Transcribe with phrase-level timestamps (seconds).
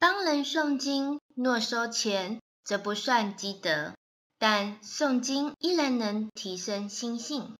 [0.00, 3.94] 帮人诵经若收钱则不算积德
[4.38, 7.56] 但诵经依然能提升心性。